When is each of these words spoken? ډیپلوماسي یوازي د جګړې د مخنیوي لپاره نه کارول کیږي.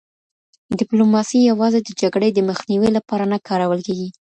ډیپلوماسي 0.79 1.39
یوازي 1.51 1.79
د 1.83 1.89
جګړې 2.01 2.29
د 2.33 2.39
مخنیوي 2.49 2.89
لپاره 2.97 3.23
نه 3.33 3.37
کارول 3.47 3.79
کیږي. 3.87 4.07